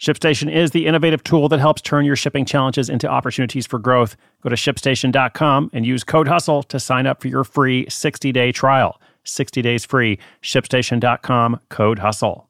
[0.00, 4.16] ShipStation is the innovative tool that helps turn your shipping challenges into opportunities for growth.
[4.42, 8.50] Go to shipstation.com and use code HUSTLE to sign up for your free 60 day
[8.50, 8.98] trial.
[9.24, 10.18] 60 days free.
[10.42, 12.49] ShipStation.com, code HUSTLE.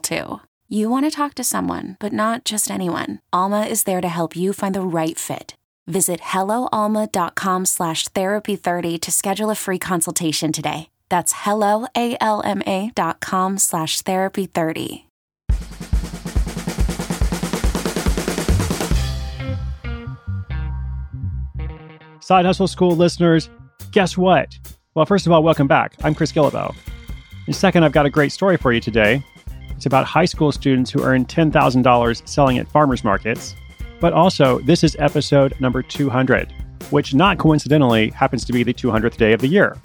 [0.00, 0.40] too.
[0.68, 3.20] You want to talk to someone, but not just anyone.
[3.32, 5.54] Alma is there to help you find the right fit.
[5.86, 10.90] Visit helloalma.com slash therapy30 to schedule a free consultation today.
[11.08, 15.04] That's helloalma.com slash therapy30.
[22.20, 23.48] Side Hustle School listeners,
[23.90, 24.58] guess what?
[24.92, 25.94] Well, first of all, welcome back.
[26.04, 26.76] I'm Chris Guillebeau.
[27.46, 29.22] And second, I've got a great story for you today.
[29.78, 33.54] It's about high school students who earn $10,000 selling at farmers markets.
[34.00, 36.52] But also, this is episode number 200,
[36.90, 39.76] which not coincidentally happens to be the 200th day of the year.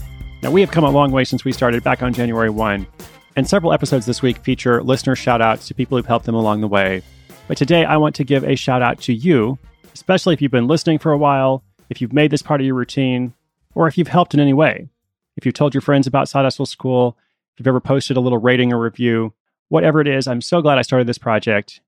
[0.42, 2.88] Now, we have come a long way since we started back on January 1,
[3.36, 6.62] and several episodes this week feature listener shout outs to people who've helped them along
[6.62, 7.04] the way.
[7.48, 9.60] But today, I want to give a shout out to you,
[9.94, 12.74] especially if you've been listening for a while, if you've made this part of your
[12.74, 13.36] routine,
[13.76, 14.90] or if you've helped in any way.
[15.38, 17.16] If you've told your friends about Side Hustle School,
[17.54, 19.34] if you've ever posted a little rating or review,
[19.74, 21.82] whatever it is, I'm so glad I started this project.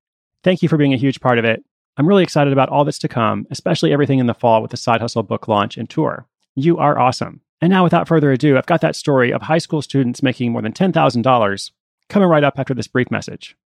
[0.44, 1.64] Thank you for being a huge part of it.
[1.98, 4.78] I'm really excited about all that's to come, especially everything in the fall with the
[4.78, 6.26] Side Hustle book launch and tour.
[6.56, 7.42] You are awesome.
[7.62, 10.64] And now, without further ado, I've got that story of high school students making more
[10.64, 11.72] than $10,000
[12.10, 13.56] coming right up after this brief message.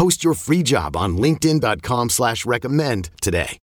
[0.00, 3.58] Post your free job on LinkedIn.com slash recommend today.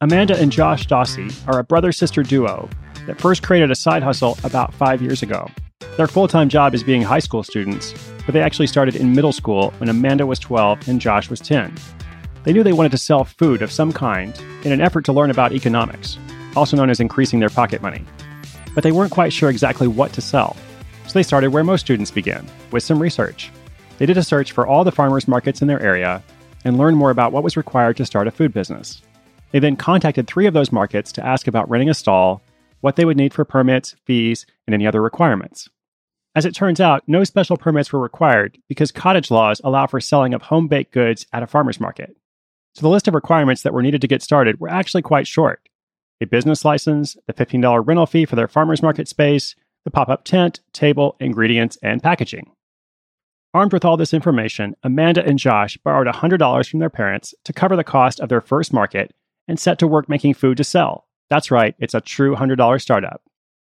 [0.00, 2.68] Amanda and Josh Dossie are a brother sister duo
[3.06, 5.48] that first created a side hustle about five years ago.
[5.96, 7.94] Their full time job is being high school students,
[8.26, 11.72] but they actually started in middle school when Amanda was 12 and Josh was 10.
[12.44, 15.30] They knew they wanted to sell food of some kind in an effort to learn
[15.30, 16.18] about economics,
[16.54, 18.04] also known as increasing their pocket money.
[18.74, 20.54] But they weren't quite sure exactly what to sell,
[21.06, 23.50] so they started where most students begin, with some research.
[23.96, 26.22] They did a search for all the farmers markets in their area
[26.64, 29.00] and learned more about what was required to start a food business.
[29.52, 32.42] They then contacted three of those markets to ask about renting a stall,
[32.80, 35.70] what they would need for permits, fees, and any other requirements.
[36.34, 40.34] As it turns out, no special permits were required because cottage laws allow for selling
[40.34, 42.16] of home baked goods at a farmer's market.
[42.74, 45.68] So the list of requirements that were needed to get started were actually quite short
[46.20, 49.54] a business license, the $15 rental fee for their farmer's market space,
[49.84, 52.52] the pop up tent, table, ingredients, and packaging.
[53.52, 57.76] Armed with all this information, Amanda and Josh borrowed $100 from their parents to cover
[57.76, 59.12] the cost of their first market
[59.46, 61.06] and set to work making food to sell.
[61.30, 63.20] That's right, it's a true $100 startup.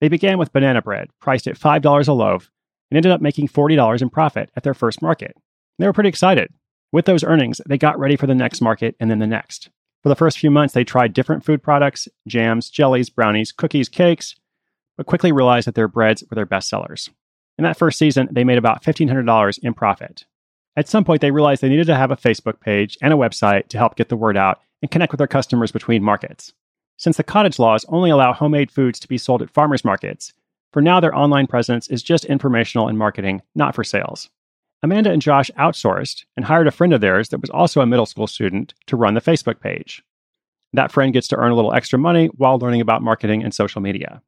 [0.00, 2.50] They began with banana bread, priced at $5 a loaf,
[2.90, 5.36] and ended up making $40 in profit at their first market.
[5.78, 6.52] They were pretty excited.
[6.96, 9.68] With those earnings, they got ready for the next market and then the next.
[10.02, 14.34] For the first few months, they tried different food products jams, jellies, brownies, cookies, cakes,
[14.96, 17.10] but quickly realized that their breads were their best sellers.
[17.58, 20.24] In that first season, they made about $1,500 in profit.
[20.74, 23.68] At some point, they realized they needed to have a Facebook page and a website
[23.68, 26.54] to help get the word out and connect with their customers between markets.
[26.96, 30.32] Since the cottage laws only allow homemade foods to be sold at farmers markets,
[30.72, 34.30] for now their online presence is just informational and marketing, not for sales.
[34.86, 38.06] Amanda and Josh outsourced and hired a friend of theirs that was also a middle
[38.06, 40.00] school student to run the Facebook page.
[40.74, 43.80] That friend gets to earn a little extra money while learning about marketing and social
[43.80, 44.22] media.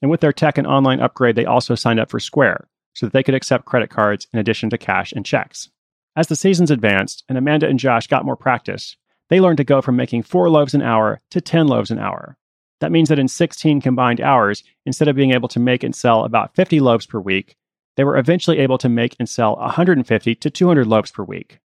[0.00, 3.12] And with their tech and online upgrade, they also signed up for Square so that
[3.12, 5.68] they could accept credit cards in addition to cash and checks.
[6.14, 8.96] As the seasons advanced and Amanda and Josh got more practice,
[9.30, 12.38] they learned to go from making four loaves an hour to 10 loaves an hour.
[12.78, 16.22] That means that in 16 combined hours, instead of being able to make and sell
[16.22, 17.56] about 50 loaves per week,
[17.98, 21.58] they were eventually able to make and sell 150 to 200 loaves per week.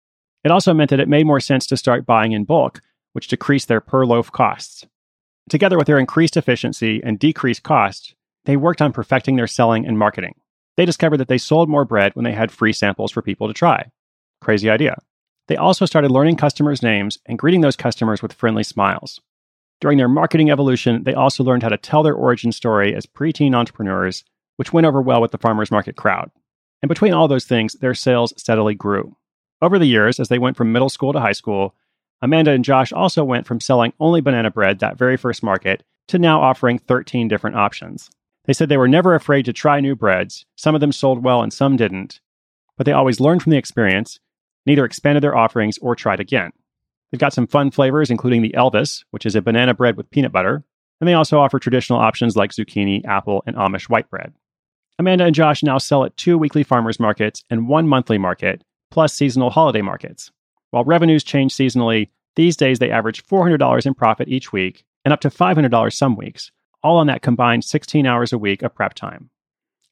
[0.44, 2.82] It also meant that it made more sense to start buying in bulk,
[3.12, 4.84] which decreased their per loaf costs.
[5.48, 8.16] Together with their increased efficiency and decreased costs,
[8.46, 10.34] they worked on perfecting their selling and marketing.
[10.76, 13.54] They discovered that they sold more bread when they had free samples for people to
[13.54, 13.92] try.
[14.42, 14.98] Crazy idea.
[15.50, 19.22] They also started learning customers' names and greeting those customers with friendly smiles.
[19.80, 23.54] During their marketing evolution, they also learned how to tell their origin story as preteen
[23.54, 24.24] entrepreneurs,
[24.58, 26.30] which went over well with the farmers market crowd.
[26.82, 29.16] And between all those things, their sales steadily grew.
[29.62, 31.76] Over the years, as they went from middle school to high school,
[32.22, 36.20] Amanda and Josh also went from selling only banana bread that very first market to
[36.20, 38.10] now offering 13 different options.
[38.46, 40.46] They said they were never afraid to try new breads.
[40.56, 42.20] Some of them sold well and some didn't.
[42.78, 44.20] But they always learned from the experience,
[44.66, 46.52] neither expanded their offerings or tried again.
[47.12, 50.32] They've got some fun flavors, including the Elvis, which is a banana bread with peanut
[50.32, 50.64] butter.
[51.00, 54.34] And they also offer traditional options like zucchini, apple, and Amish white bread.
[55.00, 59.14] Amanda and Josh now sell at two weekly farmers markets and one monthly market, plus
[59.14, 60.32] seasonal holiday markets.
[60.70, 65.22] While revenues change seasonally, these days they average $400 in profit each week and up
[65.22, 66.52] to $500 some weeks,
[66.84, 69.30] all on that combined 16 hours a week of prep time.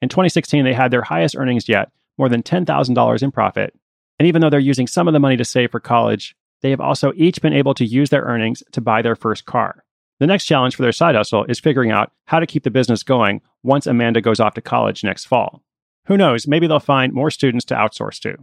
[0.01, 3.73] In 2016, they had their highest earnings yet, more than $10,000 in profit.
[4.19, 6.81] And even though they're using some of the money to save for college, they have
[6.81, 9.83] also each been able to use their earnings to buy their first car.
[10.21, 13.01] The next challenge for their side hustle is figuring out how to keep the business
[13.01, 15.63] going once Amanda goes off to college next fall.
[16.05, 18.37] Who knows, maybe they'll find more students to outsource to.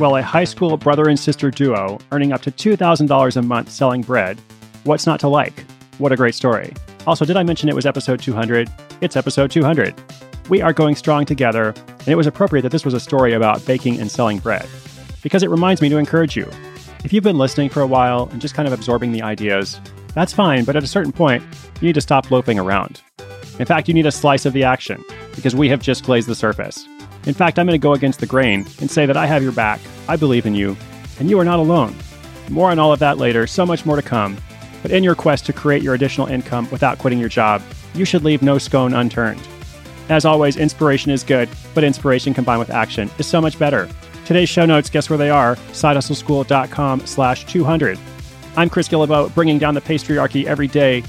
[0.00, 4.02] Well, a high school brother and sister duo earning up to $2,000 a month selling
[4.02, 4.40] bread.
[4.84, 5.64] What's not to like?
[5.98, 6.74] What a great story.
[7.08, 8.70] Also, did I mention it was episode 200?
[9.00, 10.00] It's episode 200.
[10.48, 13.64] We are going strong together, and it was appropriate that this was a story about
[13.66, 14.66] baking and selling bread
[15.22, 16.48] because it reminds me to encourage you.
[17.04, 19.78] If you've been listening for a while and just kind of absorbing the ideas,
[20.14, 21.42] that's fine, but at a certain point,
[21.80, 23.02] you need to stop loafing around.
[23.58, 25.04] In fact, you need a slice of the action
[25.34, 26.86] because we have just glazed the surface.
[27.26, 29.52] In fact, I'm going to go against the grain and say that I have your
[29.52, 30.78] back, I believe in you,
[31.20, 31.94] and you are not alone.
[32.48, 34.38] More on all of that later, so much more to come.
[34.80, 37.60] But in your quest to create your additional income without quitting your job,
[37.94, 39.46] you should leave no scone unturned.
[40.08, 43.88] As always, inspiration is good, but inspiration combined with action is so much better.
[44.24, 45.56] Today's show notes, guess where they are?
[45.72, 47.98] SideHustleSchool.com slash 200.
[48.56, 51.02] I'm Chris Guillebeau, bringing down the patriarchy every day.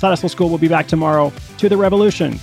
[0.00, 2.40] Side Hustle School will be back tomorrow to the revolution.